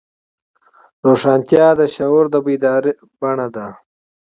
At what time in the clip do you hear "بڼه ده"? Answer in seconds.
3.19-3.67